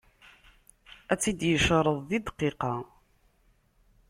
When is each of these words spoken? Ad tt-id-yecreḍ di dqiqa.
Ad 1.11 1.17
tt-id-yecreḍ 1.19 1.97
di 2.09 2.19
dqiqa. 2.25 2.73